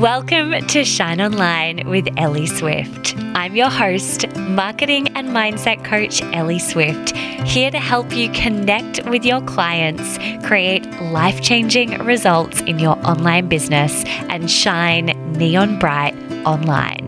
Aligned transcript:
Welcome 0.00 0.52
to 0.66 0.84
Shine 0.84 1.22
Online 1.22 1.88
with 1.88 2.06
Ellie 2.18 2.46
Swift. 2.46 3.16
I'm 3.34 3.56
your 3.56 3.70
host, 3.70 4.28
marketing 4.36 5.08
and 5.16 5.28
mindset 5.28 5.82
coach 5.86 6.20
Ellie 6.34 6.58
Swift, 6.58 7.16
here 7.16 7.70
to 7.70 7.78
help 7.78 8.12
you 8.12 8.30
connect 8.32 9.02
with 9.06 9.24
your 9.24 9.40
clients, 9.40 10.18
create 10.46 10.84
life 11.00 11.40
changing 11.40 11.96
results 12.04 12.60
in 12.60 12.78
your 12.78 12.98
online 13.08 13.48
business, 13.48 14.04
and 14.28 14.50
shine 14.50 15.06
neon 15.32 15.78
bright 15.78 16.14
online. 16.44 17.05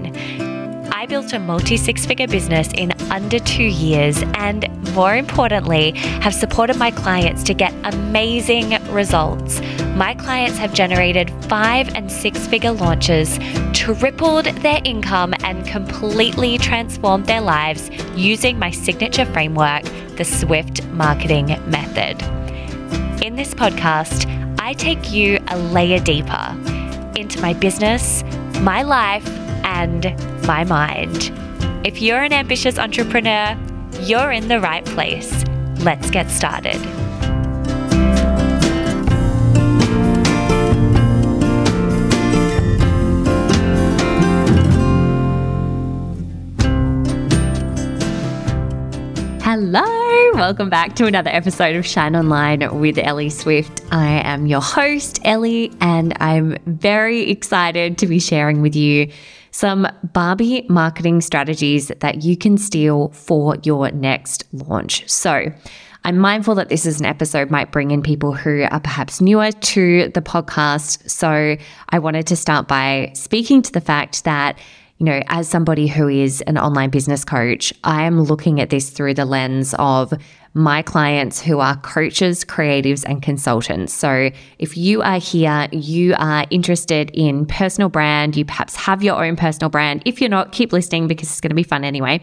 Built 1.08 1.32
a 1.32 1.38
multi 1.38 1.78
six 1.78 2.04
figure 2.04 2.26
business 2.26 2.68
in 2.74 2.92
under 3.10 3.38
two 3.38 3.64
years 3.64 4.22
and, 4.34 4.68
more 4.94 5.16
importantly, 5.16 5.92
have 6.20 6.34
supported 6.34 6.76
my 6.76 6.90
clients 6.90 7.42
to 7.44 7.54
get 7.54 7.72
amazing 7.84 8.76
results. 8.92 9.62
My 9.96 10.14
clients 10.14 10.58
have 10.58 10.74
generated 10.74 11.30
five 11.44 11.88
and 11.94 12.12
six 12.12 12.46
figure 12.46 12.72
launches, 12.72 13.38
tripled 13.72 14.44
their 14.60 14.82
income, 14.84 15.32
and 15.44 15.66
completely 15.66 16.58
transformed 16.58 17.24
their 17.24 17.40
lives 17.40 17.88
using 18.14 18.58
my 18.58 18.70
signature 18.70 19.24
framework, 19.24 19.84
the 20.18 20.26
Swift 20.26 20.84
Marketing 20.88 21.46
Method. 21.70 22.22
In 23.24 23.34
this 23.34 23.54
podcast, 23.54 24.26
I 24.60 24.74
take 24.74 25.10
you 25.10 25.38
a 25.48 25.56
layer 25.56 26.00
deeper 26.00 26.54
into 27.16 27.40
my 27.40 27.54
business, 27.54 28.22
my 28.60 28.82
life, 28.82 29.26
and 29.78 30.12
my 30.44 30.64
mind. 30.64 31.30
If 31.86 32.02
you're 32.02 32.22
an 32.22 32.32
ambitious 32.32 32.80
entrepreneur, 32.80 33.56
you're 34.00 34.32
in 34.32 34.48
the 34.48 34.58
right 34.58 34.84
place. 34.84 35.44
Let's 35.84 36.10
get 36.10 36.28
started. 36.30 36.74
Hello, 49.42 49.82
welcome 50.34 50.68
back 50.68 50.96
to 50.96 51.06
another 51.06 51.30
episode 51.30 51.76
of 51.76 51.86
Shine 51.86 52.16
Online 52.16 52.80
with 52.80 52.98
Ellie 52.98 53.30
Swift. 53.30 53.80
I 53.92 54.20
am 54.24 54.46
your 54.46 54.60
host, 54.60 55.20
Ellie, 55.24 55.72
and 55.80 56.14
I'm 56.20 56.58
very 56.66 57.30
excited 57.30 57.96
to 57.98 58.08
be 58.08 58.18
sharing 58.18 58.60
with 58.60 58.74
you 58.74 59.10
some 59.50 59.86
Barbie 60.12 60.66
marketing 60.68 61.20
strategies 61.20 61.88
that 62.00 62.22
you 62.22 62.36
can 62.36 62.58
steal 62.58 63.08
for 63.10 63.56
your 63.62 63.90
next 63.90 64.44
launch. 64.52 65.08
So, 65.08 65.52
I'm 66.04 66.16
mindful 66.16 66.54
that 66.54 66.68
this 66.68 66.86
is 66.86 67.00
an 67.00 67.06
episode 67.06 67.50
might 67.50 67.72
bring 67.72 67.90
in 67.90 68.02
people 68.02 68.32
who 68.32 68.62
are 68.70 68.80
perhaps 68.80 69.20
newer 69.20 69.50
to 69.50 70.08
the 70.10 70.22
podcast. 70.22 71.10
So, 71.10 71.56
I 71.88 71.98
wanted 71.98 72.26
to 72.28 72.36
start 72.36 72.68
by 72.68 73.10
speaking 73.14 73.62
to 73.62 73.72
the 73.72 73.80
fact 73.80 74.24
that 74.24 74.58
you 74.98 75.04
know, 75.06 75.22
as 75.28 75.48
somebody 75.48 75.86
who 75.86 76.08
is 76.08 76.40
an 76.42 76.58
online 76.58 76.90
business 76.90 77.24
coach, 77.24 77.72
I 77.84 78.02
am 78.02 78.20
looking 78.20 78.60
at 78.60 78.70
this 78.70 78.90
through 78.90 79.14
the 79.14 79.24
lens 79.24 79.74
of 79.78 80.12
my 80.54 80.82
clients 80.82 81.40
who 81.40 81.60
are 81.60 81.76
coaches, 81.76 82.44
creatives, 82.44 83.04
and 83.04 83.22
consultants. 83.22 83.92
So 83.92 84.30
if 84.58 84.76
you 84.76 85.00
are 85.02 85.18
here, 85.18 85.68
you 85.70 86.14
are 86.18 86.46
interested 86.50 87.10
in 87.14 87.46
personal 87.46 87.88
brand, 87.88 88.36
you 88.36 88.44
perhaps 88.44 88.74
have 88.74 89.02
your 89.02 89.24
own 89.24 89.36
personal 89.36 89.70
brand. 89.70 90.02
If 90.04 90.20
you're 90.20 90.30
not, 90.30 90.50
keep 90.50 90.72
listening 90.72 91.06
because 91.06 91.30
it's 91.30 91.40
going 91.40 91.50
to 91.50 91.54
be 91.54 91.62
fun 91.62 91.84
anyway. 91.84 92.20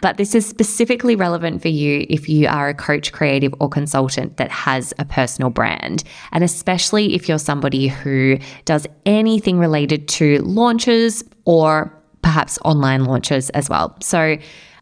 But 0.00 0.16
this 0.16 0.34
is 0.34 0.46
specifically 0.46 1.16
relevant 1.16 1.62
for 1.62 1.68
you 1.68 2.06
if 2.08 2.28
you 2.28 2.46
are 2.46 2.68
a 2.68 2.74
coach, 2.74 3.12
creative, 3.12 3.54
or 3.60 3.68
consultant 3.68 4.36
that 4.36 4.50
has 4.50 4.92
a 4.98 5.04
personal 5.04 5.50
brand. 5.50 6.04
And 6.30 6.44
especially 6.44 7.14
if 7.14 7.28
you're 7.28 7.38
somebody 7.38 7.88
who 7.88 8.38
does 8.64 8.86
anything 9.06 9.58
related 9.58 10.08
to 10.08 10.38
launches 10.42 11.24
or 11.44 12.01
perhaps 12.32 12.58
online 12.64 13.04
launches 13.04 13.50
as 13.50 13.68
well. 13.68 13.94
So, 14.00 14.38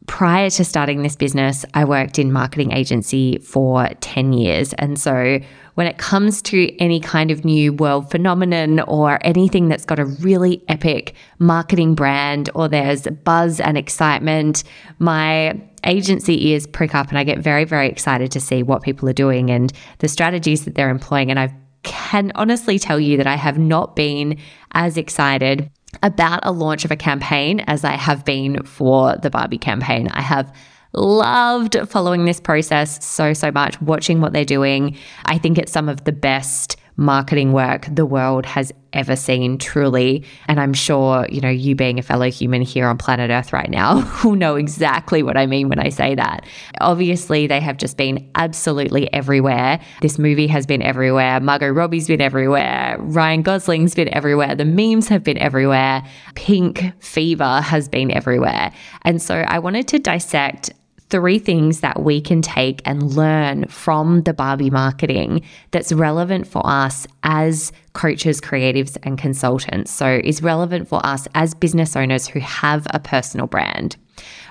prior 0.06 0.50
to 0.50 0.64
starting 0.64 1.02
this 1.02 1.16
business, 1.16 1.64
I 1.74 1.84
worked 1.84 2.16
in 2.16 2.30
marketing 2.30 2.70
agency 2.72 3.38
for 3.38 3.88
10 4.00 4.32
years. 4.32 4.72
And 4.74 4.96
so, 4.96 5.40
when 5.74 5.88
it 5.88 5.98
comes 5.98 6.42
to 6.42 6.72
any 6.78 7.00
kind 7.00 7.32
of 7.32 7.44
new 7.44 7.72
world 7.72 8.08
phenomenon 8.08 8.78
or 8.80 9.18
anything 9.22 9.68
that's 9.68 9.84
got 9.84 9.98
a 9.98 10.04
really 10.04 10.62
epic 10.68 11.14
marketing 11.40 11.96
brand 11.96 12.50
or 12.54 12.68
there's 12.68 13.08
buzz 13.24 13.58
and 13.58 13.76
excitement, 13.76 14.62
my 15.00 15.60
agency 15.82 16.50
ears 16.50 16.68
prick 16.68 16.94
up 16.94 17.08
and 17.08 17.18
I 17.18 17.24
get 17.24 17.38
very, 17.38 17.64
very 17.64 17.88
excited 17.88 18.30
to 18.32 18.40
see 18.40 18.62
what 18.62 18.82
people 18.82 19.08
are 19.08 19.14
doing 19.26 19.50
and 19.50 19.72
the 19.98 20.08
strategies 20.08 20.66
that 20.66 20.76
they're 20.76 20.90
employing. 20.90 21.30
And 21.30 21.40
I 21.40 21.52
can 21.82 22.30
honestly 22.34 22.78
tell 22.78 23.00
you 23.00 23.16
that 23.16 23.26
I 23.26 23.36
have 23.36 23.58
not 23.58 23.96
been 23.96 24.38
as 24.72 24.96
excited 24.96 25.70
about 26.02 26.40
a 26.42 26.52
launch 26.52 26.84
of 26.84 26.90
a 26.90 26.96
campaign 26.96 27.60
as 27.60 27.84
I 27.84 27.92
have 27.92 28.24
been 28.24 28.62
for 28.64 29.16
the 29.16 29.30
Barbie 29.30 29.58
campaign. 29.58 30.08
I 30.08 30.22
have 30.22 30.52
loved 30.92 31.76
following 31.88 32.24
this 32.24 32.40
process 32.40 33.04
so, 33.04 33.32
so 33.32 33.50
much, 33.52 33.80
watching 33.80 34.20
what 34.20 34.32
they're 34.32 34.44
doing. 34.44 34.96
I 35.26 35.38
think 35.38 35.58
it's 35.58 35.72
some 35.72 35.88
of 35.88 36.04
the 36.04 36.12
best 36.12 36.76
marketing 37.00 37.52
work 37.52 37.88
the 37.90 38.06
world 38.06 38.46
has 38.46 38.72
ever 38.92 39.16
seen, 39.16 39.58
truly. 39.58 40.24
And 40.46 40.60
I'm 40.60 40.74
sure, 40.74 41.26
you 41.30 41.40
know, 41.40 41.48
you 41.48 41.74
being 41.74 41.98
a 41.98 42.02
fellow 42.02 42.30
human 42.30 42.62
here 42.62 42.86
on 42.86 42.98
planet 42.98 43.30
Earth 43.30 43.52
right 43.52 43.70
now 43.70 44.08
will 44.24 44.34
know 44.34 44.56
exactly 44.56 45.22
what 45.22 45.36
I 45.36 45.46
mean 45.46 45.68
when 45.68 45.78
I 45.78 45.88
say 45.88 46.14
that. 46.14 46.44
Obviously, 46.80 47.46
they 47.46 47.60
have 47.60 47.76
just 47.76 47.96
been 47.96 48.28
absolutely 48.34 49.12
everywhere. 49.12 49.80
This 50.02 50.18
movie 50.18 50.46
has 50.48 50.66
been 50.66 50.82
everywhere. 50.82 51.40
Margot 51.40 51.68
Robbie's 51.70 52.08
been 52.08 52.20
everywhere. 52.20 52.96
Ryan 52.98 53.42
Gosling's 53.42 53.94
been 53.94 54.12
everywhere. 54.14 54.54
The 54.54 54.64
memes 54.64 55.08
have 55.08 55.24
been 55.24 55.38
everywhere. 55.38 56.02
Pink 56.34 56.92
fever 57.00 57.60
has 57.60 57.88
been 57.88 58.10
everywhere. 58.10 58.72
And 59.02 59.22
so 59.22 59.36
I 59.36 59.58
wanted 59.58 59.88
to 59.88 59.98
dissect 59.98 60.70
three 61.10 61.38
things 61.38 61.80
that 61.80 62.02
we 62.02 62.20
can 62.20 62.40
take 62.40 62.80
and 62.84 63.14
learn 63.14 63.66
from 63.66 64.22
the 64.22 64.32
Barbie 64.32 64.70
marketing 64.70 65.42
that's 65.72 65.92
relevant 65.92 66.46
for 66.46 66.62
us 66.64 67.06
as 67.22 67.72
coaches, 67.92 68.40
creatives, 68.40 68.96
and 69.02 69.18
consultants. 69.18 69.90
So, 69.90 70.20
is 70.24 70.42
relevant 70.42 70.88
for 70.88 71.04
us 71.04 71.26
as 71.34 71.54
business 71.54 71.96
owners 71.96 72.26
who 72.26 72.40
have 72.40 72.86
a 72.90 73.00
personal 73.00 73.46
brand. 73.46 73.96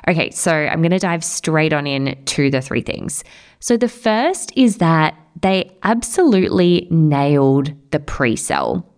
Okay, 0.08 0.30
so 0.32 0.52
I'm 0.52 0.82
going 0.82 0.92
to 0.92 1.00
dive 1.00 1.24
straight 1.24 1.74
on 1.74 1.88
in 1.88 2.18
to 2.26 2.50
the 2.50 2.62
three 2.62 2.82
things. 2.82 3.24
So, 3.60 3.78
the 3.78 3.90
first 3.90 4.52
is 4.56 4.78
that 4.78 5.16
they 5.42 5.72
absolutely 5.84 6.88
nailed 6.92 7.74
the 7.92 8.00
pre 8.00 8.36
sale. 8.36 8.89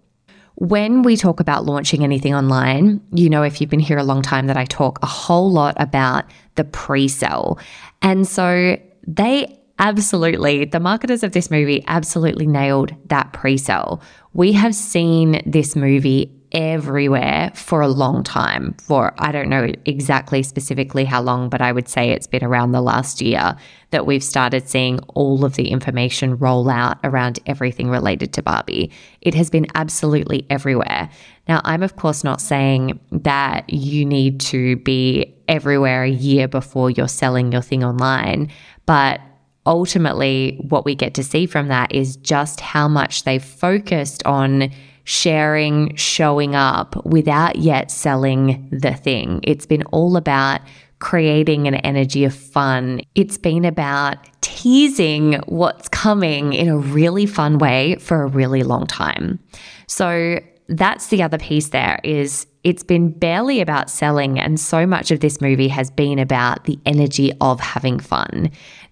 When 0.61 1.01
we 1.01 1.17
talk 1.17 1.39
about 1.39 1.65
launching 1.65 2.03
anything 2.03 2.35
online, 2.35 3.01
you 3.11 3.31
know, 3.31 3.41
if 3.41 3.59
you've 3.59 3.71
been 3.71 3.79
here 3.79 3.97
a 3.97 4.03
long 4.03 4.21
time, 4.21 4.45
that 4.45 4.57
I 4.57 4.65
talk 4.65 4.99
a 5.01 5.07
whole 5.07 5.51
lot 5.51 5.73
about 5.77 6.25
the 6.53 6.63
pre 6.63 7.07
sale. 7.07 7.57
And 8.03 8.27
so 8.27 8.77
they 9.07 9.57
absolutely, 9.79 10.65
the 10.65 10.79
marketers 10.79 11.23
of 11.23 11.31
this 11.31 11.49
movie 11.49 11.83
absolutely 11.87 12.45
nailed 12.45 12.93
that 13.07 13.33
pre 13.33 13.57
sale. 13.57 14.03
We 14.33 14.51
have 14.51 14.75
seen 14.75 15.41
this 15.47 15.75
movie 15.75 16.31
everywhere 16.51 17.51
for 17.55 17.81
a 17.81 17.87
long 17.87 18.23
time. 18.23 18.73
For 18.81 19.13
I 19.17 19.31
don't 19.31 19.49
know 19.49 19.71
exactly 19.85 20.43
specifically 20.43 21.05
how 21.05 21.21
long, 21.21 21.49
but 21.49 21.61
I 21.61 21.71
would 21.71 21.87
say 21.87 22.09
it's 22.09 22.27
been 22.27 22.43
around 22.43 22.71
the 22.71 22.81
last 22.81 23.21
year 23.21 23.55
that 23.91 24.05
we've 24.05 24.23
started 24.23 24.67
seeing 24.67 24.99
all 25.15 25.45
of 25.45 25.55
the 25.55 25.69
information 25.69 26.37
roll 26.37 26.69
out 26.69 26.97
around 27.03 27.39
everything 27.45 27.89
related 27.89 28.33
to 28.33 28.43
Barbie. 28.43 28.91
It 29.21 29.33
has 29.33 29.49
been 29.49 29.67
absolutely 29.75 30.45
everywhere. 30.49 31.09
Now, 31.47 31.61
I'm 31.63 31.83
of 31.83 31.95
course 31.95 32.23
not 32.23 32.41
saying 32.41 32.99
that 33.11 33.69
you 33.69 34.05
need 34.05 34.39
to 34.41 34.77
be 34.77 35.35
everywhere 35.47 36.03
a 36.03 36.09
year 36.09 36.47
before 36.47 36.89
you're 36.89 37.07
selling 37.07 37.51
your 37.51 37.61
thing 37.61 37.83
online, 37.83 38.49
but 38.85 39.19
ultimately, 39.65 40.57
what 40.69 40.85
we 40.85 40.95
get 40.95 41.13
to 41.15 41.23
see 41.23 41.45
from 41.45 41.67
that 41.67 41.91
is 41.91 42.15
just 42.17 42.59
how 42.59 42.87
much 42.87 43.23
they've 43.23 43.43
focused 43.43 44.25
on 44.25 44.71
sharing, 45.03 45.95
showing 45.95 46.55
up 46.55 47.05
without 47.05 47.57
yet 47.57 47.91
selling 47.91 48.69
the 48.71 48.93
thing. 48.93 49.39
It's 49.43 49.65
been 49.65 49.83
all 49.85 50.15
about 50.15 50.61
creating 50.99 51.67
an 51.67 51.75
energy 51.75 52.23
of 52.23 52.33
fun. 52.33 53.01
It's 53.15 53.37
been 53.37 53.65
about 53.65 54.17
teasing 54.41 55.33
what's 55.47 55.89
coming 55.89 56.53
in 56.53 56.69
a 56.69 56.77
really 56.77 57.25
fun 57.25 57.57
way 57.57 57.95
for 57.95 58.21
a 58.21 58.27
really 58.27 58.63
long 58.63 58.85
time. 58.85 59.39
So 59.87 60.39
that's 60.67 61.07
the 61.07 61.21
other 61.21 61.37
piece 61.37 61.69
there 61.69 61.99
is 62.03 62.47
it's 62.63 62.83
been 62.83 63.09
barely 63.09 63.59
about 63.59 63.89
selling 63.89 64.39
and 64.39 64.59
so 64.59 64.85
much 64.85 65.11
of 65.11 65.19
this 65.19 65.41
movie 65.41 65.67
has 65.67 65.89
been 65.89 66.19
about 66.19 66.65
the 66.65 66.79
energy 66.85 67.33
of 67.41 67.59
having 67.59 67.99
fun. 67.99 68.51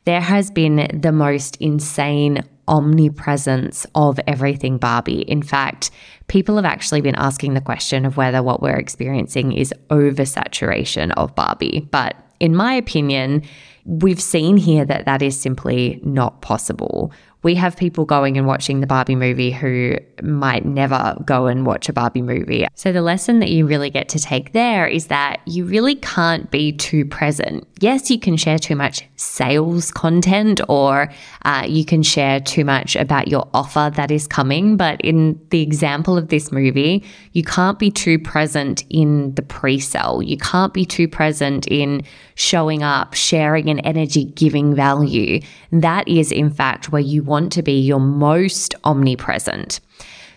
There 0.10 0.22
has 0.22 0.50
been 0.50 0.90
the 0.92 1.12
most 1.12 1.56
insane 1.58 2.44
omnipresence 2.68 3.86
of 3.94 4.20
everything 4.26 4.80
Barbie. 4.80 5.22
In 5.22 5.44
fact, 5.44 5.92
people 6.28 6.56
have 6.56 6.66
actually 6.66 7.02
been 7.02 7.14
asking 7.14 7.54
the 7.54 7.62
question 7.62 8.08
of 8.08 8.18
whether 8.18 8.42
what 8.42 8.60
we're 8.60 8.76
experiencing 8.76 9.52
is 9.52 9.72
oversaturation 9.92 11.14
of 11.16 11.36
Barbie. 11.36 11.88
But 11.92 12.16
in 12.40 12.56
my 12.56 12.74
opinion, 12.74 13.44
we've 13.86 14.20
seen 14.20 14.58
here 14.58 14.84
that 14.84 15.06
that 15.06 15.22
is 15.22 15.40
simply 15.40 16.00
not 16.04 16.42
possible. 16.42 17.14
We 17.42 17.56
have 17.56 17.78
people 17.78 18.06
going 18.06 18.38
and 18.38 18.46
watching 18.46 18.82
the 18.82 18.88
Barbie 18.88 19.16
movie 19.16 19.52
who 19.52 19.96
might 20.22 20.66
never 20.66 21.16
go 21.26 21.48
and 21.48 21.66
watch 21.66 21.88
a 21.88 21.94
Barbie 21.94 22.22
movie. 22.22 22.68
So, 22.76 22.92
the 22.92 23.02
lesson 23.02 23.40
that 23.40 23.50
you 23.50 23.66
really 23.66 23.90
get 23.90 24.10
to 24.10 24.20
take 24.20 24.52
there 24.52 24.88
is 24.88 25.08
that 25.08 25.40
you 25.46 25.66
really 25.66 25.96
can't 25.96 26.52
be 26.52 26.74
too 26.74 27.06
present. 27.06 27.66
Yes, 27.80 28.12
you 28.12 28.20
can 28.20 28.36
share 28.36 28.60
too 28.60 28.76
much 28.76 29.08
sales 29.16 29.90
content 29.92 30.60
or 30.68 31.12
uh, 31.46 31.66
you 31.68 31.86
can 31.86 32.04
share 32.04 32.42
too 32.42 32.66
much 32.66 32.98
about 32.98 33.30
your 33.30 33.48
offer 33.54 33.90
that 33.96 34.12
is 34.12 34.28
coming. 34.28 34.76
But 34.76 35.00
in 35.02 35.40
the 35.50 35.62
example 35.62 36.18
of 36.18 36.28
this 36.28 36.52
movie, 36.52 37.06
you 37.32 37.44
can't 37.44 37.80
be 37.80 37.90
too 37.90 38.20
present 38.20 38.84
in 38.90 39.34
the 39.36 39.42
pre 39.42 39.80
sale. 39.80 40.22
You 40.22 40.38
can't 40.38 40.74
be 40.74 40.86
too 40.86 41.08
present 41.08 41.68
in 41.68 42.04
showing 42.36 42.84
up, 42.84 43.14
sharing 43.14 43.70
an 43.70 43.80
energy, 43.80 44.26
giving 44.26 44.76
value. 44.76 45.40
That 45.72 46.08
is, 46.08 46.32
in 46.32 46.50
fact, 46.50 46.92
where 46.92 47.02
you 47.02 47.24
want 47.30 47.54
to 47.54 47.64
be 47.64 47.80
your 47.80 48.00
most 48.02 48.76
omnipresent. 48.84 49.80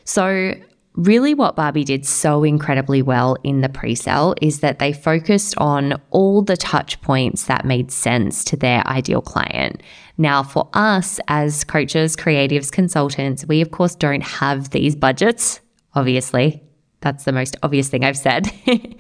So, 0.05 0.55
really, 0.95 1.35
what 1.35 1.57
Barbie 1.57 1.85
did 1.85 2.07
so 2.07 2.45
incredibly 2.45 3.03
well 3.03 3.37
in 3.43 3.61
the 3.61 3.69
pre 3.69 3.95
sale 3.95 4.35
is 4.41 4.61
that 4.61 4.79
they 4.79 4.93
focused 4.93 5.57
on 5.59 6.01
all 6.11 6.43
the 6.43 6.57
touch 6.57 7.01
points 7.01 7.45
that 7.45 7.65
made 7.65 7.91
sense 7.91 8.45
to 8.45 8.57
their 8.57 8.87
ideal 8.87 9.23
client. 9.23 9.83
Now, 10.19 10.43
for 10.43 10.69
us 10.75 11.19
as 11.29 11.65
coaches, 11.65 12.15
creatives, 12.15 12.71
consultants, 12.71 13.47
we 13.47 13.61
of 13.61 13.71
course 13.71 13.95
don't 13.95 14.23
have 14.23 14.71
these 14.71 14.95
budgets, 14.95 15.61
obviously. 15.95 16.63
That's 17.03 17.25
the 17.25 17.33
most 17.33 17.57
obvious 17.63 17.89
thing 17.89 18.05
I've 18.05 18.17
said. 18.17 18.51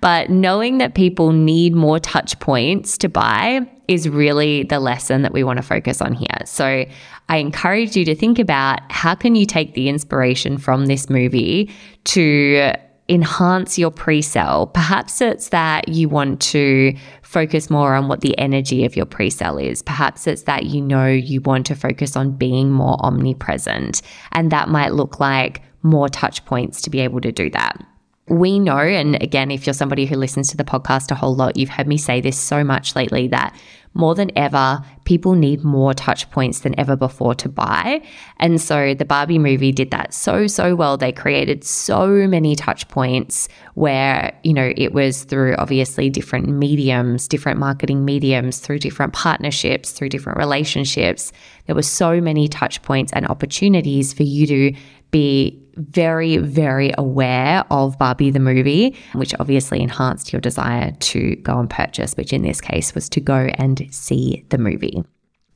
but 0.00 0.28
knowing 0.28 0.78
that 0.78 0.94
people 0.94 1.32
need 1.32 1.74
more 1.74 1.98
touch 1.98 2.38
points 2.40 2.98
to 2.98 3.08
buy 3.08 3.60
is 3.88 4.08
really 4.08 4.64
the 4.64 4.80
lesson 4.80 5.22
that 5.22 5.32
we 5.32 5.44
want 5.44 5.58
to 5.58 5.62
focus 5.62 6.00
on 6.00 6.14
here. 6.14 6.38
So 6.44 6.84
I 7.28 7.36
encourage 7.36 7.96
you 7.96 8.04
to 8.06 8.14
think 8.14 8.38
about 8.38 8.80
how 8.90 9.14
can 9.14 9.34
you 9.34 9.46
take 9.46 9.74
the 9.74 9.88
inspiration 9.88 10.58
from 10.58 10.86
this 10.86 11.08
movie 11.08 11.70
to 12.04 12.74
enhance 13.08 13.78
your 13.78 13.90
pre-sale. 13.90 14.68
Perhaps 14.68 15.20
it's 15.20 15.50
that 15.50 15.88
you 15.88 16.08
want 16.08 16.40
to 16.40 16.96
focus 17.22 17.68
more 17.68 17.94
on 17.94 18.08
what 18.08 18.22
the 18.22 18.36
energy 18.38 18.84
of 18.84 18.96
your 18.96 19.04
pre-sale 19.04 19.58
is. 19.58 19.82
Perhaps 19.82 20.26
it's 20.26 20.42
that 20.42 20.64
you 20.66 20.80
know 20.80 21.06
you 21.06 21.40
want 21.42 21.66
to 21.66 21.74
focus 21.74 22.16
on 22.16 22.32
being 22.32 22.70
more 22.70 22.96
omnipresent 23.00 24.00
and 24.32 24.50
that 24.52 24.68
might 24.68 24.94
look 24.94 25.20
like 25.20 25.62
more 25.84 26.08
touch 26.08 26.44
points 26.44 26.82
to 26.82 26.90
be 26.90 26.98
able 26.98 27.20
to 27.20 27.30
do 27.30 27.48
that. 27.50 27.86
We 28.26 28.58
know, 28.58 28.78
and 28.78 29.22
again, 29.22 29.50
if 29.50 29.66
you're 29.66 29.74
somebody 29.74 30.06
who 30.06 30.16
listens 30.16 30.48
to 30.48 30.56
the 30.56 30.64
podcast 30.64 31.10
a 31.10 31.14
whole 31.14 31.36
lot, 31.36 31.58
you've 31.58 31.68
heard 31.68 31.86
me 31.86 31.98
say 31.98 32.22
this 32.22 32.38
so 32.38 32.64
much 32.64 32.96
lately 32.96 33.28
that 33.28 33.54
more 33.92 34.14
than 34.14 34.30
ever, 34.34 34.82
people 35.04 35.34
need 35.34 35.62
more 35.62 35.92
touch 35.92 36.28
points 36.30 36.60
than 36.60 36.78
ever 36.80 36.96
before 36.96 37.34
to 37.36 37.50
buy. 37.50 38.02
And 38.38 38.60
so 38.60 38.94
the 38.94 39.04
Barbie 39.04 39.38
movie 39.38 39.72
did 39.72 39.90
that 39.90 40.14
so, 40.14 40.46
so 40.46 40.74
well. 40.74 40.96
They 40.96 41.12
created 41.12 41.64
so 41.64 42.08
many 42.26 42.56
touch 42.56 42.88
points 42.88 43.46
where, 43.74 44.36
you 44.42 44.54
know, 44.54 44.72
it 44.74 44.94
was 44.94 45.24
through 45.24 45.54
obviously 45.56 46.08
different 46.08 46.48
mediums, 46.48 47.28
different 47.28 47.60
marketing 47.60 48.06
mediums, 48.06 48.58
through 48.58 48.80
different 48.80 49.12
partnerships, 49.12 49.92
through 49.92 50.08
different 50.08 50.38
relationships. 50.38 51.30
There 51.66 51.76
were 51.76 51.82
so 51.82 52.22
many 52.22 52.48
touch 52.48 52.82
points 52.82 53.12
and 53.12 53.26
opportunities 53.28 54.12
for 54.14 54.24
you 54.24 54.46
to 54.46 54.80
be 55.10 55.63
very, 55.76 56.36
very 56.38 56.92
aware 56.96 57.64
of 57.70 57.98
Barbie 57.98 58.30
the 58.30 58.40
movie, 58.40 58.96
which 59.12 59.34
obviously 59.38 59.80
enhanced 59.80 60.32
your 60.32 60.40
desire 60.40 60.92
to 60.92 61.36
go 61.36 61.58
and 61.58 61.68
purchase, 61.70 62.14
which 62.14 62.32
in 62.32 62.42
this 62.42 62.60
case 62.60 62.94
was 62.94 63.08
to 63.10 63.20
go 63.20 63.48
and 63.54 63.86
see 63.90 64.44
the 64.50 64.58
movie. 64.58 65.02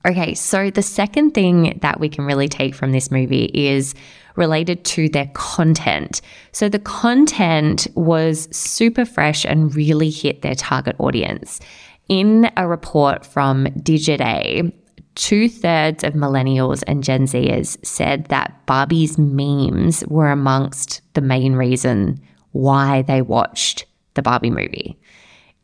Okay, 0.06 0.34
so 0.34 0.70
the 0.70 0.82
second 0.82 1.32
thing 1.32 1.78
that 1.82 2.00
we 2.00 2.08
can 2.08 2.24
really 2.24 2.48
take 2.48 2.74
from 2.74 2.92
this 2.92 3.10
movie 3.10 3.50
is 3.52 3.94
related 4.36 4.84
to 4.84 5.08
their 5.08 5.30
content. 5.34 6.20
So 6.52 6.68
the 6.68 6.78
content 6.78 7.88
was 7.94 8.48
super 8.56 9.04
fresh 9.04 9.44
and 9.44 9.74
really 9.74 10.10
hit 10.10 10.42
their 10.42 10.54
target 10.54 10.96
audience. 10.98 11.60
In 12.08 12.50
a 12.56 12.66
report 12.66 13.26
from 13.26 13.66
Digiday, 13.66 14.72
two 15.18 15.48
thirds 15.48 16.04
of 16.04 16.14
millennials 16.14 16.82
and 16.86 17.02
Gen 17.02 17.24
Zers 17.24 17.76
said 17.84 18.26
that 18.26 18.64
Barbie's 18.66 19.18
memes 19.18 20.04
were 20.06 20.30
amongst 20.30 21.02
the 21.14 21.20
main 21.20 21.54
reason 21.54 22.20
why 22.52 23.02
they 23.02 23.20
watched 23.20 23.84
the 24.14 24.22
Barbie 24.22 24.50
movie. 24.50 24.98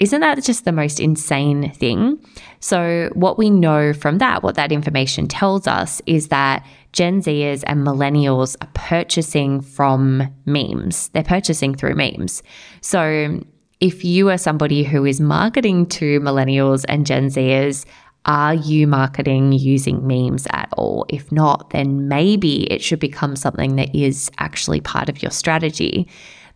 Isn't 0.01 0.23
that 0.23 0.43
just 0.43 0.65
the 0.65 0.73
most 0.73 0.99
insane 0.99 1.71
thing? 1.71 2.19
So, 2.59 3.11
what 3.13 3.39
we 3.39 3.49
know 3.49 3.93
from 3.93 4.19
that, 4.19 4.43
what 4.43 4.57
that 4.57 4.73
information 4.73 5.29
tells 5.29 5.69
us, 5.69 6.03
is 6.05 6.29
that 6.29 6.67
Gen 6.93 7.23
Zers 7.23 7.63
and 7.65 7.87
millennials 7.87 8.57
are 8.61 8.71
purchasing 8.75 9.61
from 9.61 10.35
memes. 10.47 11.11
They're 11.11 11.23
purchasing 11.23 11.77
through 11.77 11.95
memes. 11.95 12.43
So, 12.81 13.41
if 13.81 14.05
you 14.05 14.31
are 14.31 14.39
somebody 14.39 14.83
who 14.83 15.05
is 15.05 15.21
marketing 15.21 15.87
to 15.87 16.19
millennials 16.21 16.85
and 16.89 17.07
Gen 17.07 17.27
Zers, 17.27 17.85
are 18.27 18.55
you 18.55 18.87
marketing 18.87 19.53
using 19.53 20.07
memes 20.07 20.47
at 20.51 20.69
all? 20.77 21.05
If 21.09 21.31
not, 21.31 21.71
then 21.71 22.09
maybe 22.09 22.65
it 22.73 22.83
should 22.83 23.01
become 23.01 23.37
something 23.37 23.77
that 23.77 23.95
is 23.95 24.31
actually 24.39 24.81
part 24.81 25.09
of 25.09 25.23
your 25.23 25.31
strategy. 25.31 26.09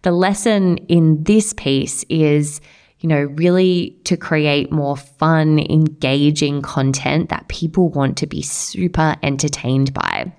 The 0.03 0.13
lesson 0.13 0.79
in 0.89 1.23
this 1.25 1.53
piece 1.53 2.05
is, 2.09 2.61
you 3.01 3.09
know, 3.09 3.25
really 3.35 3.99
to 4.05 4.17
create 4.17 4.73
more 4.73 4.97
fun, 4.97 5.59
engaging 5.59 6.63
content 6.63 7.29
that 7.29 7.49
people 7.49 7.91
want 7.91 8.17
to 8.19 8.27
be 8.27 8.41
super 8.41 9.17
entertained 9.23 9.93
by. 9.93 10.33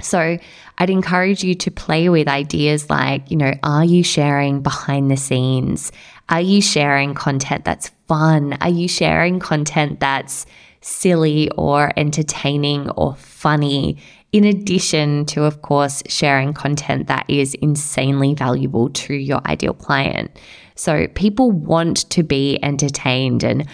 So 0.00 0.38
I'd 0.78 0.90
encourage 0.90 1.44
you 1.44 1.54
to 1.54 1.70
play 1.70 2.08
with 2.08 2.26
ideas 2.26 2.90
like, 2.90 3.30
you 3.30 3.36
know, 3.36 3.54
are 3.62 3.84
you 3.84 4.02
sharing 4.02 4.60
behind 4.60 5.10
the 5.10 5.16
scenes? 5.16 5.92
Are 6.28 6.40
you 6.40 6.60
sharing 6.60 7.14
content 7.14 7.64
that's 7.64 7.90
fun? 8.08 8.54
Are 8.60 8.70
you 8.70 8.88
sharing 8.88 9.38
content 9.38 10.00
that's 10.00 10.44
silly 10.82 11.50
or 11.56 11.92
entertaining 11.96 12.90
or 12.90 13.16
funny, 13.16 13.96
in 14.32 14.44
addition 14.44 15.24
to, 15.26 15.44
of 15.44 15.62
course, 15.62 16.02
sharing 16.06 16.52
content 16.52 17.06
that 17.06 17.24
is 17.28 17.54
insanely 17.54 18.34
valuable 18.34 18.90
to 18.90 19.14
your 19.14 19.40
ideal 19.46 19.74
client. 19.74 20.30
So 20.74 21.06
people 21.08 21.50
want 21.50 22.08
to 22.10 22.22
be 22.22 22.58
entertained. 22.62 23.44
And 23.44 23.66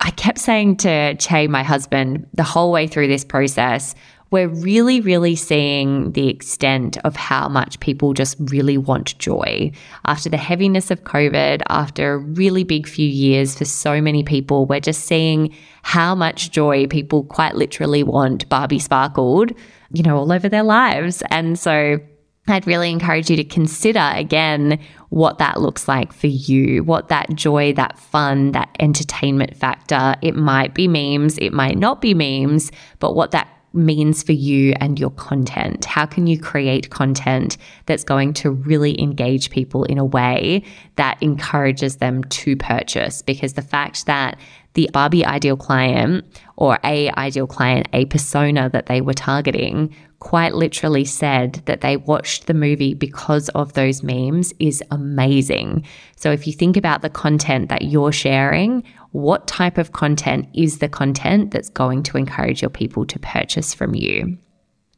I 0.00 0.10
kept 0.10 0.38
saying 0.38 0.78
to 0.78 1.14
Che, 1.16 1.46
my 1.48 1.62
husband, 1.62 2.26
the 2.32 2.42
whole 2.42 2.72
way 2.72 2.86
through 2.86 3.08
this 3.08 3.24
process, 3.24 3.94
we're 4.34 4.48
really, 4.48 5.00
really 5.00 5.36
seeing 5.36 6.10
the 6.10 6.28
extent 6.28 6.96
of 7.04 7.14
how 7.14 7.48
much 7.48 7.78
people 7.78 8.12
just 8.14 8.36
really 8.40 8.76
want 8.76 9.16
joy. 9.20 9.70
After 10.06 10.28
the 10.28 10.36
heaviness 10.36 10.90
of 10.90 11.04
COVID, 11.04 11.62
after 11.68 12.14
a 12.14 12.18
really 12.18 12.64
big 12.64 12.88
few 12.88 13.06
years 13.06 13.56
for 13.56 13.64
so 13.64 14.00
many 14.00 14.24
people, 14.24 14.66
we're 14.66 14.80
just 14.80 15.04
seeing 15.04 15.54
how 15.84 16.16
much 16.16 16.50
joy 16.50 16.88
people 16.88 17.22
quite 17.22 17.54
literally 17.54 18.02
want 18.02 18.48
Barbie 18.48 18.80
sparkled, 18.80 19.52
you 19.92 20.02
know, 20.02 20.16
all 20.16 20.32
over 20.32 20.48
their 20.48 20.64
lives. 20.64 21.22
And 21.30 21.56
so 21.56 22.00
I'd 22.48 22.66
really 22.66 22.90
encourage 22.90 23.30
you 23.30 23.36
to 23.36 23.44
consider 23.44 24.10
again 24.16 24.80
what 25.10 25.38
that 25.38 25.60
looks 25.60 25.86
like 25.86 26.12
for 26.12 26.26
you, 26.26 26.82
what 26.82 27.06
that 27.06 27.32
joy, 27.36 27.72
that 27.74 28.00
fun, 28.00 28.50
that 28.50 28.74
entertainment 28.80 29.56
factor. 29.56 30.16
It 30.22 30.34
might 30.34 30.74
be 30.74 30.88
memes, 30.88 31.38
it 31.38 31.52
might 31.52 31.78
not 31.78 32.00
be 32.00 32.14
memes, 32.14 32.72
but 32.98 33.14
what 33.14 33.30
that 33.30 33.48
means 33.74 34.22
for 34.22 34.32
you 34.32 34.74
and 34.80 34.98
your 34.98 35.10
content. 35.10 35.84
How 35.84 36.06
can 36.06 36.26
you 36.26 36.38
create 36.38 36.90
content 36.90 37.56
that's 37.86 38.04
going 38.04 38.32
to 38.34 38.50
really 38.50 39.00
engage 39.00 39.50
people 39.50 39.84
in 39.84 39.98
a 39.98 40.04
way 40.04 40.62
that 40.96 41.18
encourages 41.20 41.96
them 41.96 42.24
to 42.24 42.56
purchase? 42.56 43.22
Because 43.22 43.54
the 43.54 43.62
fact 43.62 44.06
that 44.06 44.38
the 44.74 44.90
Barbie 44.92 45.24
ideal 45.24 45.56
client 45.56 46.24
or 46.56 46.78
a 46.84 47.10
ideal 47.12 47.46
client, 47.46 47.88
a 47.92 48.04
persona 48.06 48.68
that 48.70 48.86
they 48.86 49.00
were 49.00 49.14
targeting, 49.14 49.94
quite 50.18 50.54
literally 50.54 51.04
said 51.04 51.62
that 51.66 51.80
they 51.80 51.96
watched 51.96 52.46
the 52.46 52.54
movie 52.54 52.94
because 52.94 53.48
of 53.50 53.74
those 53.74 54.02
memes 54.02 54.54
is 54.58 54.82
amazing. 54.90 55.84
So 56.16 56.32
if 56.32 56.46
you 56.46 56.52
think 56.52 56.76
about 56.76 57.02
the 57.02 57.10
content 57.10 57.68
that 57.68 57.82
you're 57.82 58.12
sharing 58.12 58.82
what 59.14 59.46
type 59.46 59.78
of 59.78 59.92
content 59.92 60.48
is 60.54 60.78
the 60.78 60.88
content 60.88 61.52
that's 61.52 61.68
going 61.68 62.02
to 62.02 62.16
encourage 62.16 62.62
your 62.62 62.68
people 62.68 63.06
to 63.06 63.16
purchase 63.20 63.72
from 63.72 63.94
you? 63.94 64.36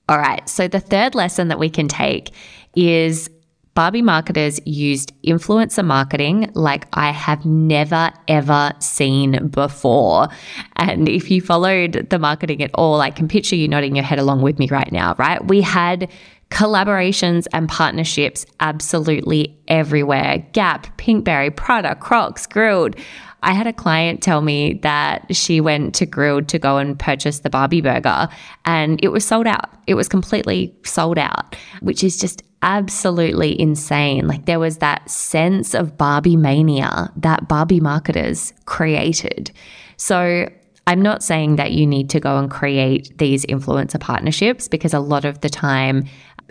All 0.08 0.16
right, 0.18 0.49
so 0.49 0.68
the 0.68 0.80
third 0.80 1.14
lesson 1.14 1.49
that 1.49 1.58
we 1.58 1.68
can 1.68 1.87
take 1.87 2.32
is 2.75 3.28
Barbie 3.75 4.00
marketers 4.00 4.58
used 4.64 5.12
influencer 5.23 5.85
marketing 5.85 6.50
like 6.54 6.87
I 6.94 7.11
have 7.11 7.44
never 7.44 8.11
ever 8.26 8.73
seen 8.78 9.49
before. 9.49 10.28
And 10.76 11.11
if 11.11 11.30
you 11.30 11.42
followed 11.42 12.06
the 12.08 12.18
marketing 12.18 12.62
at 12.62 12.70
all, 12.73 13.02
I 13.02 13.11
can 13.11 13.28
picture 13.28 13.54
you 13.54 13.68
nodding 13.68 13.96
your 13.96 14.04
head 14.06 14.18
along 14.18 14.40
with 14.40 14.58
me 14.58 14.66
right 14.70 14.90
now, 14.90 15.14
right? 15.18 15.46
We 15.46 15.61
had 15.61 16.11
Collaborations 16.50 17.47
and 17.53 17.69
partnerships 17.69 18.47
absolutely 18.61 19.59
everywhere. 19.69 20.47
Gap, 20.53 20.97
Pinkberry, 20.97 21.55
Prada, 21.55 21.95
Crocs, 21.97 22.47
Grill'd. 22.47 22.97
I 23.43 23.53
had 23.53 23.67
a 23.67 23.73
client 23.73 24.23
tell 24.23 24.41
me 24.41 24.75
that 24.83 25.35
she 25.35 25.61
went 25.61 25.95
to 25.97 26.07
Grill'd 26.07 26.49
to 26.49 26.59
go 26.59 26.79
and 26.79 26.99
purchase 26.99 27.41
the 27.41 27.50
Barbie 27.50 27.81
burger 27.81 28.29
and 28.65 28.99
it 29.03 29.09
was 29.09 29.25
sold 29.25 29.47
out. 29.47 29.71
It 29.87 29.95
was 29.95 30.09
completely 30.09 30.75
sold 30.85 31.19
out, 31.19 31.55
which 31.81 32.03
is 32.03 32.17
just 32.17 32.43
absolutely 32.62 33.59
insane. 33.61 34.26
Like 34.26 34.47
there 34.47 34.59
was 34.59 34.79
that 34.79 35.09
sense 35.11 35.75
of 35.75 35.97
Barbie 35.97 36.37
mania 36.37 37.12
that 37.17 37.49
Barbie 37.49 37.81
marketers 37.81 38.53
created. 38.65 39.53
So 39.97 40.49
I'm 40.88 41.03
not 41.03 41.23
saying 41.23 41.57
that 41.57 41.73
you 41.73 41.87
need 41.87 42.11
to 42.11 42.21
go 42.21 42.38
and 42.38 42.50
create 42.50 43.17
these 43.19 43.45
influencer 43.47 44.00
partnerships 44.00 44.69
because 44.69 44.95
a 44.95 45.00
lot 45.00 45.25
of 45.25 45.41
the 45.41 45.49
time 45.49 46.05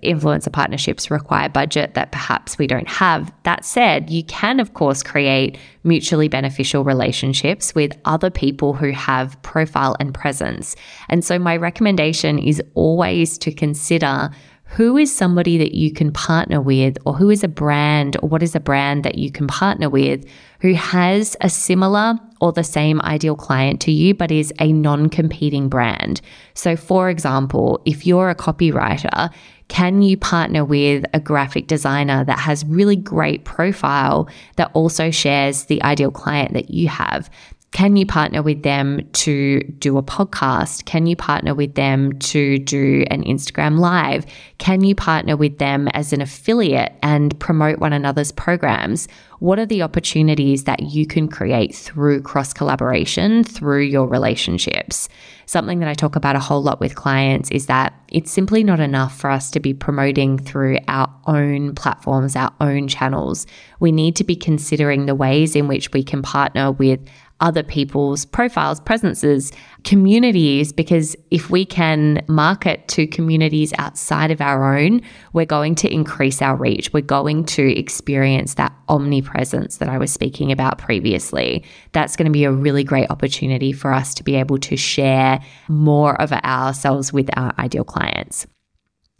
influencer 0.03 0.51
partnerships 0.51 1.09
require 1.09 1.49
budget 1.49 1.93
that 1.93 2.11
perhaps 2.11 2.57
we 2.57 2.67
don't 2.67 2.87
have. 2.87 3.31
That 3.43 3.65
said, 3.65 4.09
you 4.09 4.23
can, 4.23 4.59
of 4.59 4.73
course, 4.73 5.03
create 5.03 5.57
mutually 5.83 6.27
beneficial 6.27 6.83
relationships 6.83 7.73
with 7.75 7.97
other 8.05 8.29
people 8.29 8.73
who 8.73 8.91
have 8.91 9.41
profile 9.41 9.95
and 9.99 10.13
presence. 10.13 10.75
And 11.09 11.23
so, 11.23 11.39
my 11.39 11.57
recommendation 11.57 12.39
is 12.39 12.61
always 12.73 13.37
to 13.39 13.51
consider 13.51 14.31
who 14.67 14.97
is 14.97 15.15
somebody 15.15 15.57
that 15.57 15.73
you 15.75 15.91
can 15.91 16.11
partner 16.11 16.59
with, 16.59 16.97
or 17.05 17.13
who 17.13 17.29
is 17.29 17.43
a 17.43 17.47
brand, 17.47 18.17
or 18.21 18.27
what 18.27 18.43
is 18.43 18.55
a 18.55 18.59
brand 18.59 19.03
that 19.03 19.15
you 19.17 19.31
can 19.31 19.47
partner 19.47 19.89
with 19.89 20.25
who 20.59 20.73
has 20.73 21.37
a 21.41 21.49
similar 21.49 22.15
or 22.41 22.51
the 22.51 22.63
same 22.63 22.99
ideal 23.01 23.35
client 23.35 23.79
to 23.81 23.91
you, 23.91 24.13
but 24.13 24.31
is 24.31 24.51
a 24.59 24.73
non 24.73 25.09
competing 25.09 25.69
brand. 25.69 26.21
So, 26.55 26.75
for 26.75 27.09
example, 27.09 27.81
if 27.85 28.05
you're 28.05 28.29
a 28.29 28.35
copywriter, 28.35 29.31
can 29.67 30.01
you 30.01 30.15
partner 30.15 30.63
with 30.63 31.05
a 31.13 31.19
graphic 31.19 31.67
designer 31.67 32.23
that 32.25 32.39
has 32.39 32.63
really 32.65 32.95
great 32.95 33.45
profile 33.45 34.29
that 34.57 34.69
also 34.73 35.09
shares 35.09 35.65
the 35.65 35.81
ideal 35.83 36.11
client 36.11 36.53
that 36.53 36.69
you 36.69 36.87
have? 36.87 37.29
Can 37.75 37.97
you 37.97 38.05
partner 38.05 38.41
with 38.41 38.63
them 38.63 39.05
to 39.11 39.59
do 39.59 39.97
a 39.97 40.01
podcast? 40.01 40.85
Can 40.85 41.07
you 41.07 41.17
partner 41.17 41.53
with 41.53 41.75
them 41.75 42.17
to 42.19 42.57
do 42.59 43.03
an 43.11 43.21
Instagram 43.25 43.79
live? 43.79 44.25
Can 44.59 44.81
you 44.85 44.95
partner 44.95 45.35
with 45.35 45.57
them 45.57 45.89
as 45.89 46.13
an 46.13 46.21
affiliate 46.21 46.93
and 47.03 47.37
promote 47.37 47.79
one 47.79 47.91
another's 47.91 48.31
programs? 48.31 49.09
What 49.39 49.59
are 49.59 49.65
the 49.65 49.81
opportunities 49.81 50.63
that 50.63 50.83
you 50.83 51.05
can 51.05 51.27
create 51.27 51.75
through 51.75 52.21
cross 52.21 52.53
collaboration, 52.53 53.43
through 53.43 53.81
your 53.81 54.07
relationships? 54.07 55.09
Something 55.45 55.79
that 55.79 55.89
I 55.89 55.93
talk 55.93 56.15
about 56.15 56.37
a 56.37 56.39
whole 56.39 56.63
lot 56.63 56.79
with 56.79 56.95
clients 56.95 57.51
is 57.51 57.65
that 57.65 57.93
it's 58.07 58.31
simply 58.31 58.63
not 58.63 58.79
enough 58.79 59.19
for 59.19 59.29
us 59.29 59.51
to 59.51 59.59
be 59.59 59.73
promoting 59.73 60.37
through 60.37 60.77
our 60.87 61.13
own 61.27 61.75
platforms, 61.75 62.37
our 62.37 62.53
own 62.61 62.87
channels. 62.87 63.45
We 63.81 63.91
need 63.91 64.15
to 64.15 64.23
be 64.23 64.37
considering 64.37 65.05
the 65.05 65.15
ways 65.15 65.55
in 65.55 65.67
which 65.67 65.91
we 65.91 66.03
can 66.03 66.21
partner 66.21 66.71
with 66.71 67.01
other 67.41 67.63
people's 67.63 68.25
profiles, 68.25 68.79
presences, 68.79 69.51
communities, 69.83 70.71
because 70.71 71.15
if 71.31 71.49
we 71.49 71.65
can 71.65 72.23
market 72.27 72.87
to 72.87 73.05
communities 73.07 73.73
outside 73.77 74.31
of 74.31 74.39
our 74.39 74.77
own, 74.77 75.01
we're 75.33 75.45
going 75.45 75.75
to 75.75 75.93
increase 75.93 76.41
our 76.41 76.55
reach. 76.55 76.93
We're 76.93 77.01
going 77.01 77.45
to 77.45 77.77
experience 77.77 78.53
that 78.53 78.73
omnipresence 78.87 79.77
that 79.77 79.89
I 79.89 79.97
was 79.97 80.13
speaking 80.13 80.51
about 80.51 80.77
previously. 80.77 81.63
That's 81.91 82.15
going 82.15 82.27
to 82.27 82.31
be 82.31 82.45
a 82.45 82.51
really 82.51 82.83
great 82.83 83.09
opportunity 83.09 83.73
for 83.73 83.93
us 83.93 84.13
to 84.15 84.23
be 84.23 84.35
able 84.35 84.57
to 84.59 84.77
share 84.77 85.41
more 85.67 86.19
of 86.21 86.31
ourselves 86.31 87.11
with 87.11 87.29
our 87.37 87.53
ideal 87.59 87.83
clients. 87.83 88.47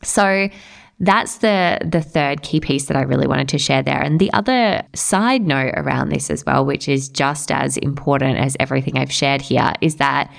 So, 0.04 0.50
that's 1.00 1.38
the 1.38 1.80
the 1.84 2.02
third 2.02 2.42
key 2.42 2.60
piece 2.60 2.86
that 2.86 2.96
I 2.96 3.02
really 3.02 3.28
wanted 3.28 3.50
to 3.50 3.58
share 3.58 3.84
there. 3.84 4.02
And 4.02 4.20
the 4.20 4.32
other 4.34 4.84
side 4.94 5.46
note 5.46 5.74
around 5.76 6.10
this 6.10 6.30
as 6.30 6.46
well, 6.46 6.66
which 6.66 6.88
is 6.88 7.10
just 7.10 7.52
as 7.52 7.78
important 7.78 8.38
as 8.38 8.56
everything 8.60 8.98
I've 8.98 9.12
shared 9.12 9.42
here, 9.42 9.74
is 9.82 9.98
that 9.98 10.32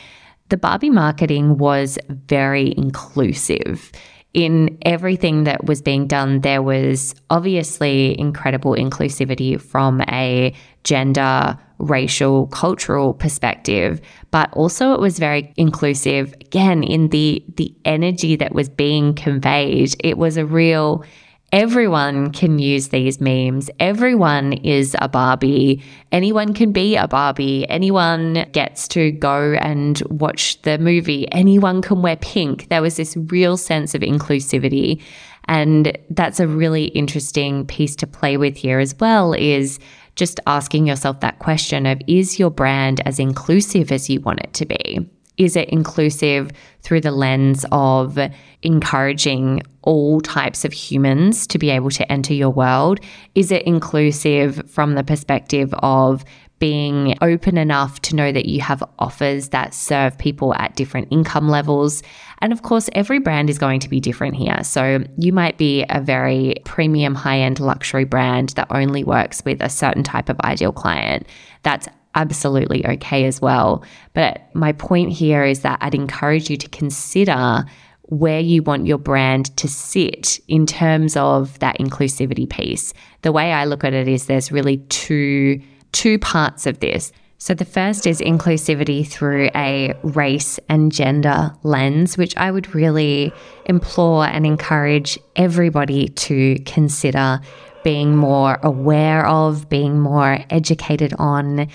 the 0.49 0.57
Barbie 0.57 0.91
marketing 0.91 1.59
was 1.59 1.99
very 2.09 2.73
inclusive. 2.77 3.93
In 4.33 4.79
everything 4.83 5.45
that 5.45 5.65
was 5.65 5.81
being 5.81 6.07
done, 6.07 6.41
there 6.41 6.63
was 6.63 7.15
obviously 7.31 8.19
incredible 8.19 8.73
inclusivity 8.73 9.61
from 9.61 10.03
a 10.03 10.55
gender, 10.85 11.59
racial, 11.79 12.47
cultural 12.49 13.15
perspective, 13.15 14.01
but 14.31 14.53
also 14.53 14.93
it 14.93 15.01
was 15.01 15.19
very 15.19 15.53
inclusive 15.57 16.33
again 16.41 16.83
in 16.83 17.09
the 17.09 17.45
the 17.57 17.75
energy 17.85 18.37
that 18.37 18.55
was 18.55 18.69
being 18.69 19.15
conveyed. 19.15 19.95
It 20.01 20.19
was 20.19 20.37
a 20.37 20.47
real 20.47 21.05
everyone 21.53 22.33
can 22.33 22.59
use 22.59 22.89
these 22.89 23.21
memes. 23.21 23.71
Everyone 23.79 24.53
is 24.53 24.97
a 25.01 25.09
Barbie. 25.09 25.83
Anyone 26.13 26.53
can 26.53 26.73
be 26.73 26.97
a 26.97 27.07
Barbie. 27.07 27.69
Anyone 27.69 28.47
gets 28.53 28.89
to 28.89 29.13
go 29.13 29.55
and 29.55 30.03
watch 30.11 30.61
the 30.63 30.79
movie. 30.79 31.31
Anyone 31.33 31.83
can 31.83 32.03
wear 32.03 32.17
pink. 32.17 32.69
There 32.69 32.83
was 32.83 32.97
this 32.97 33.17
real 33.17 33.57
sense 33.57 33.95
of 33.95 34.03
inclusivity. 34.03 35.03
And 35.49 35.97
that's 36.11 36.41
a 36.41 36.49
really 36.49 36.87
interesting 36.87 37.67
piece 37.67 37.97
to 37.97 38.07
play 38.07 38.37
with 38.37 38.57
here 38.57 38.79
as 38.79 38.95
well 38.99 39.33
is 39.33 39.79
just 40.17 40.41
asking 40.47 40.87
yourself 40.87 41.21
that 41.21 41.39
question 41.39 41.87
of 41.87 42.01
is 42.07 42.39
your 42.39 42.51
brand 42.51 43.01
as 43.07 43.19
inclusive 43.19 43.93
as 43.93 44.11
you 44.11 44.21
want 44.21 44.41
it 44.41 44.53
to 44.55 44.67
be? 44.67 45.09
Is 45.37 45.55
it 45.55 45.69
inclusive 45.69 46.51
through 46.81 47.03
the 47.03 47.11
lens 47.11 47.67
of 47.71 48.19
encouraging 48.63 49.63
all 49.83 50.21
types 50.23 50.65
of 50.65 50.73
humans 50.73 51.47
to 51.49 51.59
be 51.59 51.69
able 51.69 51.91
to 51.91 52.11
enter 52.11 52.33
your 52.33 52.51
world? 52.51 53.01
Is 53.35 53.53
it 53.53 53.63
inclusive 53.65 54.69
from 54.71 54.95
the 54.95 55.05
perspective 55.05 55.75
of 55.81 56.25
being 56.59 57.17
open 57.21 57.59
enough 57.59 58.01
to 58.01 58.17
know 58.17 58.33
that 58.33 58.47
you 58.47 58.61
have 58.61 58.83
offers 58.99 59.51
that 59.51 59.75
serve 59.75 60.17
people 60.17 60.55
at 60.55 60.75
different 60.75 61.09
income 61.11 61.49
levels. 61.49 62.03
And 62.39 62.53
of 62.53 62.63
course, 62.63 62.89
every 62.93 63.19
brand 63.19 63.51
is 63.51 63.59
going 63.59 63.81
to 63.81 63.91
be 63.91 64.01
different 64.01 64.37
here. 64.37 64.65
So 64.65 65.05
you 65.19 65.33
might 65.33 65.59
be 65.59 65.85
a 65.91 66.01
very 66.01 66.55
premium, 66.65 67.15
high 67.15 67.41
end 67.41 67.61
luxury 67.61 68.05
brand 68.05 68.51
that 68.51 68.69
only 68.71 69.05
works 69.05 69.45
with 69.45 69.61
a 69.61 69.69
certain 69.69 70.03
type 70.03 70.29
of 70.29 70.41
ideal 70.41 70.73
client. 70.73 71.27
That's 71.63 71.89
absolutely 72.15 72.87
okay 72.87 73.27
as 73.27 73.41
well. 73.43 73.85
But 74.15 74.49
my 74.55 74.73
point 74.73 75.13
here 75.13 75.45
is 75.45 75.61
that 75.61 75.79
I'd 75.83 75.95
encourage 75.95 76.49
you 76.49 76.57
to 76.57 76.69
consider 76.71 77.65
where 78.09 78.41
you 78.41 78.63
want 78.63 78.87
your 78.87 78.99
brand 78.99 79.55
to 79.59 79.69
sit 79.69 80.41
in 80.49 80.65
terms 80.65 81.17
of 81.17 81.59
that 81.59 81.79
inclusivity 81.79 82.49
piece. 82.49 82.95
The 83.23 83.33
way 83.33 83.53
I 83.53 83.65
look 83.65 83.85
at 83.85 83.93
it 83.93 84.09
is 84.09 84.27
there's 84.27 84.53
really 84.53 84.79
two 84.89 85.61
two 85.93 86.19
parts 86.19 86.67
of 86.67 86.81
this. 86.81 87.13
So, 87.39 87.53
the 87.53 87.67
first 87.67 88.07
is 88.07 88.21
inclusivity 88.21 89.07
through 89.07 89.51
a 89.55 89.93
race 90.03 90.59
and 90.71 90.91
gender 90.91 91.55
lens, 91.63 92.17
which 92.17 92.35
I 92.37 92.51
would 92.51 92.75
really 92.75 93.31
implore 93.67 94.25
and 94.25 94.47
encourage 94.47 95.19
everybody 95.37 96.09
to 96.09 96.57
consider 96.65 97.41
being 97.85 98.17
more 98.17 98.59
aware 98.63 99.27
of, 99.27 99.69
being 99.69 100.01
more 100.01 100.39
educated 100.51 101.15
on, 101.19 101.69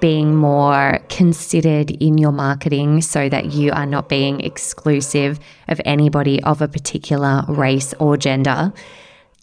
being 0.00 0.34
more 0.34 1.00
considered 1.08 1.90
in 1.90 2.16
your 2.16 2.32
marketing 2.32 3.02
so 3.02 3.28
that 3.28 3.52
you 3.52 3.72
are 3.72 3.86
not 3.86 4.08
being 4.08 4.40
exclusive 4.40 5.38
of 5.66 5.80
anybody 5.84 6.42
of 6.44 6.62
a 6.62 6.68
particular 6.68 7.42
race 7.48 7.92
or 7.98 8.16
gender. 8.16 8.72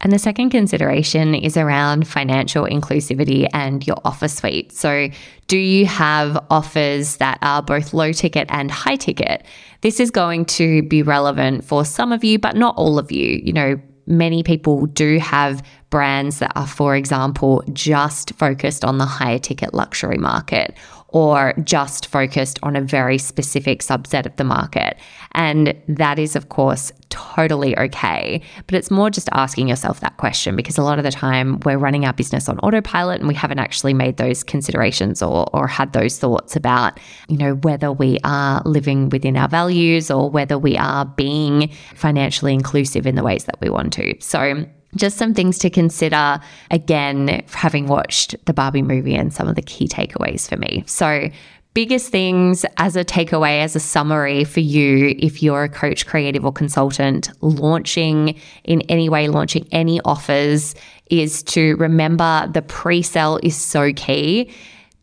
And 0.02 0.12
the 0.12 0.20
second 0.20 0.50
consideration 0.50 1.34
is 1.34 1.58
around 1.58 2.08
financial 2.08 2.66
inclusivity 2.66 3.48
and 3.54 3.86
your 3.88 3.98
offer 4.04 4.28
suite. 4.28 4.72
So, 4.72 5.10
do 5.48 5.58
you 5.58 5.86
have 5.86 6.38
offers 6.50 7.18
that 7.18 7.40
are 7.42 7.62
both 7.62 7.94
low 7.94 8.12
ticket 8.12 8.48
and 8.50 8.70
high 8.70 8.98
ticket? 8.98 9.46
This 9.82 10.00
is 10.00 10.12
going 10.12 10.46
to 10.46 10.84
be 10.84 11.02
relevant 11.02 11.64
for 11.64 11.86
some 11.86 12.12
of 12.12 12.24
you, 12.24 12.40
but 12.40 12.56
not 12.56 12.76
all 12.78 13.00
of 13.00 13.12
you. 13.12 13.42
You 13.44 13.54
know, 13.54 13.82
many 14.08 14.44
people 14.44 14.86
do 14.88 15.18
have 15.20 15.64
brands 15.90 16.40
that 16.40 16.52
are, 16.56 16.68
for 16.68 16.96
example, 16.96 17.64
just 17.72 18.34
focused 18.36 18.84
on 18.84 18.98
the 18.98 19.06
higher 19.06 19.40
ticket 19.40 19.74
luxury 19.74 20.18
market 20.18 20.76
or 21.16 21.54
just 21.64 22.08
focused 22.08 22.60
on 22.62 22.76
a 22.76 22.82
very 22.82 23.18
specific 23.18 23.80
subset 23.80 24.26
of 24.26 24.36
the 24.36 24.44
market. 24.44 24.98
And 25.32 25.74
that 25.88 26.20
is, 26.20 26.36
of 26.36 26.50
course, 26.50 26.92
totally 27.10 27.78
okay. 27.80 28.42
But 28.68 28.76
it's 28.76 28.92
more 28.92 29.10
just 29.10 29.30
asking 29.32 29.70
yourself 29.70 30.02
that 30.02 30.18
question 30.18 30.58
because 30.58 30.78
a 30.78 30.84
lot 30.84 30.98
of 30.98 31.06
the 31.06 31.12
time 31.12 31.62
we're 31.62 31.78
running 31.78 32.04
our 32.04 32.12
business 32.12 32.50
on 32.50 32.60
autopilot 32.60 33.22
and 33.22 33.30
we 33.30 33.34
haven't 33.34 33.60
actually 33.60 33.94
made 33.94 34.18
those 34.18 34.44
considerations 34.44 35.24
or, 35.24 35.50
or 35.54 35.68
had 35.68 35.94
those 35.94 36.20
thoughts 36.20 36.58
about, 36.58 37.00
you 37.30 37.38
know, 37.38 37.56
whether 37.56 37.94
we 37.94 38.18
are 38.26 38.62
living 38.66 39.08
within 39.08 39.38
our 39.38 39.48
values 39.48 40.12
or 40.12 40.30
whether 40.30 40.58
we 40.58 40.78
are 40.78 41.06
being 41.06 41.70
financially 41.96 42.54
inclusive 42.54 43.08
in 43.08 43.16
the 43.16 43.24
ways 43.24 43.46
that 43.46 43.56
we 43.62 43.70
want 43.70 43.94
to. 43.94 44.14
So 44.20 44.66
just 44.96 45.18
some 45.18 45.34
things 45.34 45.58
to 45.60 45.70
consider 45.70 46.40
again, 46.72 47.44
having 47.52 47.88
watched 47.88 48.36
the 48.46 48.54
Barbie 48.54 48.82
movie 48.82 49.16
and 49.16 49.34
some 49.34 49.48
of 49.48 49.56
the 49.56 49.62
key 49.62 49.88
takeaways 49.88 50.48
for 50.48 50.58
me. 50.58 50.84
So, 50.86 51.30
biggest 51.74 52.10
things 52.10 52.66
as 52.78 52.96
a 52.96 53.04
takeaway, 53.04 53.62
as 53.62 53.76
a 53.76 53.80
summary 53.80 54.46
for 54.46 54.62
you, 54.62 55.14
if 55.20 55.44
you're 55.44 55.64
a 55.64 55.70
coach, 55.70 56.08
creative, 56.08 56.46
or 56.46 56.54
consultant 56.54 57.30
launching 57.42 58.40
in 58.64 58.82
any 58.84 59.10
way, 59.10 59.28
launching 59.28 59.68
any 59.72 60.00
offers, 60.06 60.74
is 61.12 61.44
to 61.44 61.76
remember 61.76 62.50
the 62.52 62.62
pre 62.62 63.02
sale 63.02 63.40
is 63.44 63.56
so 63.56 63.92
key 63.94 64.52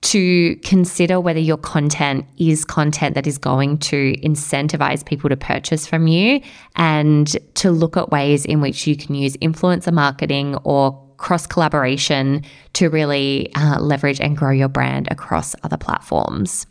to 0.02 0.56
consider 0.56 1.20
whether 1.20 1.38
your 1.38 1.56
content 1.56 2.26
is 2.36 2.64
content 2.64 3.14
that 3.14 3.26
is 3.26 3.38
going 3.38 3.78
to 3.78 4.16
incentivize 4.18 5.04
people 5.04 5.30
to 5.30 5.36
purchase 5.36 5.86
from 5.86 6.08
you 6.08 6.40
and 6.76 7.36
to 7.54 7.70
look 7.70 7.96
at 7.96 8.10
ways 8.10 8.44
in 8.44 8.60
which 8.60 8.86
you 8.86 8.96
can 8.96 9.14
use 9.14 9.36
influencer 9.38 9.92
marketing 9.92 10.56
or 10.64 11.00
cross 11.18 11.46
collaboration 11.46 12.42
to 12.72 12.90
really 12.90 13.54
uh, 13.54 13.80
leverage 13.80 14.20
and 14.20 14.36
grow 14.36 14.50
your 14.50 14.68
brand 14.68 15.06
across 15.10 15.54
other 15.62 15.76
platforms. 15.76 16.66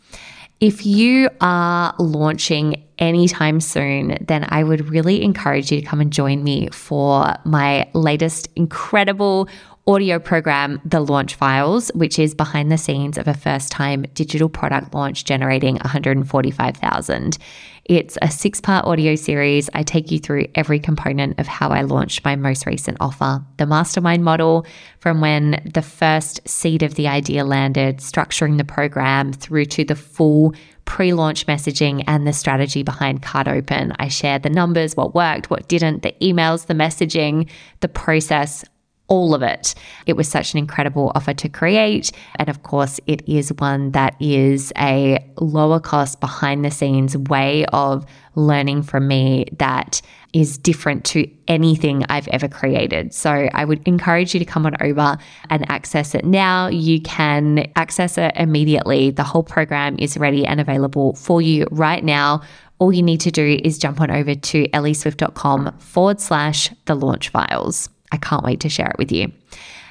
If 0.60 0.86
you 0.86 1.28
are 1.40 1.94
launching 1.98 2.84
anytime 2.98 3.60
soon, 3.60 4.16
then 4.20 4.46
I 4.48 4.62
would 4.62 4.88
really 4.90 5.22
encourage 5.22 5.72
you 5.72 5.80
to 5.80 5.86
come 5.86 6.00
and 6.00 6.12
join 6.12 6.44
me 6.44 6.68
for 6.70 7.34
my 7.44 7.90
latest 7.94 8.48
incredible 8.54 9.48
audio 9.84 10.20
program, 10.20 10.80
The 10.84 11.00
Launch 11.00 11.34
Files, 11.34 11.90
which 11.94 12.18
is 12.18 12.34
behind 12.34 12.70
the 12.70 12.78
scenes 12.78 13.18
of 13.18 13.26
a 13.26 13.34
first 13.34 13.72
time 13.72 14.02
digital 14.14 14.48
product 14.48 14.94
launch 14.94 15.24
generating 15.24 15.74
145,000. 15.76 17.38
It's 17.84 18.16
a 18.22 18.30
six 18.30 18.60
part 18.60 18.84
audio 18.84 19.16
series. 19.16 19.68
I 19.74 19.82
take 19.82 20.12
you 20.12 20.20
through 20.20 20.46
every 20.54 20.78
component 20.78 21.40
of 21.40 21.48
how 21.48 21.70
I 21.70 21.82
launched 21.82 22.24
my 22.24 22.36
most 22.36 22.64
recent 22.64 22.96
offer 23.00 23.42
the 23.56 23.66
mastermind 23.66 24.24
model, 24.24 24.66
from 25.00 25.20
when 25.20 25.60
the 25.74 25.82
first 25.82 26.46
seed 26.48 26.84
of 26.84 26.94
the 26.94 27.08
idea 27.08 27.44
landed, 27.44 27.98
structuring 27.98 28.58
the 28.58 28.64
program 28.64 29.32
through 29.32 29.64
to 29.64 29.84
the 29.84 29.96
full 29.96 30.54
pre 30.84 31.12
launch 31.12 31.46
messaging 31.46 32.04
and 32.06 32.24
the 32.24 32.32
strategy 32.32 32.84
behind 32.84 33.22
Cart 33.22 33.48
Open. 33.48 33.92
I 33.98 34.06
share 34.06 34.38
the 34.38 34.50
numbers, 34.50 34.96
what 34.96 35.14
worked, 35.14 35.50
what 35.50 35.66
didn't, 35.66 36.02
the 36.02 36.14
emails, 36.22 36.66
the 36.66 36.74
messaging, 36.74 37.48
the 37.80 37.88
process 37.88 38.64
all 39.12 39.34
of 39.34 39.42
it. 39.42 39.74
It 40.06 40.14
was 40.14 40.26
such 40.26 40.54
an 40.54 40.58
incredible 40.58 41.12
offer 41.14 41.34
to 41.34 41.48
create. 41.50 42.12
And 42.36 42.48
of 42.48 42.62
course, 42.62 42.98
it 43.06 43.22
is 43.28 43.52
one 43.58 43.90
that 43.90 44.16
is 44.18 44.72
a 44.78 45.22
lower 45.38 45.80
cost, 45.80 46.18
behind 46.18 46.64
the 46.64 46.70
scenes 46.70 47.14
way 47.18 47.66
of 47.74 48.06
learning 48.36 48.84
from 48.84 49.06
me 49.06 49.44
that 49.58 50.00
is 50.32 50.56
different 50.56 51.04
to 51.04 51.30
anything 51.46 52.06
I've 52.08 52.26
ever 52.28 52.48
created. 52.48 53.12
So 53.12 53.50
I 53.52 53.66
would 53.66 53.86
encourage 53.86 54.32
you 54.32 54.40
to 54.40 54.46
come 54.46 54.64
on 54.64 54.76
over 54.80 55.18
and 55.50 55.70
access 55.70 56.14
it 56.14 56.24
now. 56.24 56.68
You 56.68 56.98
can 57.02 57.70
access 57.76 58.16
it 58.16 58.32
immediately. 58.36 59.10
The 59.10 59.24
whole 59.24 59.42
program 59.42 59.96
is 59.98 60.16
ready 60.16 60.46
and 60.46 60.58
available 60.58 61.12
for 61.16 61.42
you 61.42 61.66
right 61.70 62.02
now. 62.02 62.40
All 62.78 62.94
you 62.94 63.02
need 63.02 63.20
to 63.20 63.30
do 63.30 63.60
is 63.62 63.76
jump 63.78 64.00
on 64.00 64.10
over 64.10 64.34
to 64.34 64.68
ellieswift.com 64.68 65.78
forward 65.78 66.18
slash 66.18 66.70
the 66.86 66.94
launch 66.94 67.28
files. 67.28 67.90
I 68.12 68.18
can't 68.18 68.44
wait 68.44 68.60
to 68.60 68.68
share 68.68 68.88
it 68.88 68.98
with 68.98 69.10
you. 69.10 69.32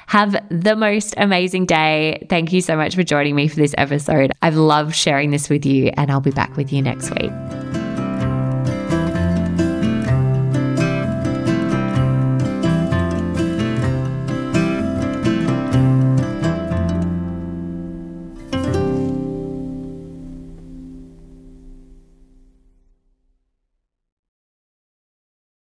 Have 0.07 0.35
the 0.49 0.75
most 0.75 1.13
amazing 1.17 1.65
day. 1.65 2.25
Thank 2.29 2.51
you 2.51 2.61
so 2.61 2.75
much 2.75 2.95
for 2.95 3.03
joining 3.03 3.35
me 3.35 3.47
for 3.47 3.55
this 3.55 3.73
episode. 3.77 4.31
I've 4.41 4.57
loved 4.57 4.95
sharing 4.95 5.31
this 5.31 5.49
with 5.49 5.65
you, 5.65 5.91
and 5.95 6.11
I'll 6.11 6.21
be 6.21 6.31
back 6.31 6.55
with 6.57 6.71
you 6.71 6.81
next 6.81 7.11
week. 7.11 7.31